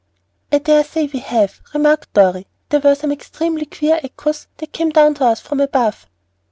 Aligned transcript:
"I 0.51 0.57
dare 0.57 0.83
say 0.83 1.05
we 1.05 1.19
have," 1.19 1.61
remarked 1.75 2.11
Dorry; 2.13 2.47
"there 2.69 2.79
were 2.79 2.95
some 2.95 3.11
extremely 3.11 3.67
queer 3.67 3.99
echoes 4.03 4.47
that 4.57 4.73
came 4.73 4.89
down 4.89 5.13
to 5.13 5.25
us 5.25 5.39
from 5.41 5.59
above." 5.59 6.07